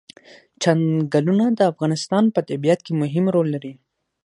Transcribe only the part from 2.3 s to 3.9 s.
په طبیعت کې مهم رول لري.